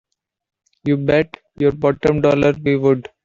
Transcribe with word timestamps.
You 0.83 0.97
bet 0.97 1.37
your 1.59 1.73
bottom 1.73 2.21
dollar 2.21 2.53
we 2.59 2.75
would! 2.75 3.07